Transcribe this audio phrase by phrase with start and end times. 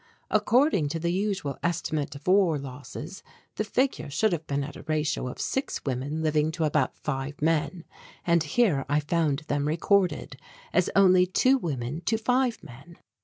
[0.31, 3.21] According to the usual estimate of war losses
[3.57, 7.39] the figure should have been at a ratio of six women living to about five
[7.39, 7.85] men,
[8.25, 10.37] and here I found them recorded
[10.73, 12.97] as only two women to five men.